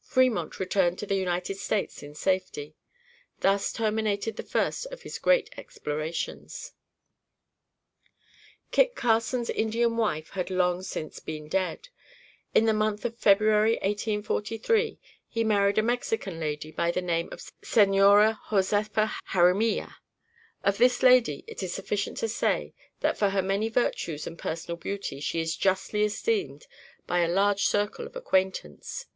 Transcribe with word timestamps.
Fremont 0.00 0.58
returned 0.58 0.98
to 0.98 1.04
the 1.04 1.14
United 1.14 1.56
States 1.58 2.02
in 2.02 2.14
safety. 2.14 2.74
Thus 3.40 3.70
terminated 3.70 4.36
the 4.36 4.42
first 4.42 4.86
of 4.86 5.02
his 5.02 5.18
great 5.18 5.50
explorations. 5.58 6.72
Kit 8.70 8.94
Carson's 8.94 9.50
Indian 9.50 9.98
wife 9.98 10.30
had 10.30 10.48
long 10.48 10.82
since 10.82 11.20
been 11.20 11.48
dead. 11.48 11.90
In 12.54 12.64
the 12.64 12.72
month 12.72 13.04
of 13.04 13.18
February, 13.18 13.72
1843, 13.82 14.98
he 15.28 15.44
married 15.44 15.76
a 15.76 15.82
Mexican 15.82 16.40
lady 16.40 16.70
by 16.72 16.90
the 16.90 17.02
name 17.02 17.28
of 17.30 17.40
Señora 17.62 18.38
Josepha 18.48 19.12
Jarimilla. 19.34 19.96
Of 20.62 20.78
this 20.78 21.02
lady 21.02 21.44
it 21.46 21.62
is 21.62 21.74
sufficient 21.74 22.16
to 22.16 22.28
say 22.28 22.72
that 23.00 23.18
for 23.18 23.28
her 23.28 23.42
many 23.42 23.68
virtues 23.68 24.26
and 24.26 24.38
personal 24.38 24.78
beauty 24.78 25.20
she 25.20 25.42
is 25.42 25.54
justly 25.54 26.04
esteemed 26.04 26.66
by 27.06 27.20
a 27.20 27.28
large 27.28 27.64
circle 27.64 28.06
of 28.06 28.16
acquaintance. 28.16 29.08